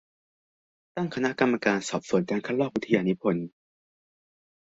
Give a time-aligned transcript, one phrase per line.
[0.95, 3.47] ตั้งคณะกรรมการสอบสวนการคัดลอกวิทยานิพนธ์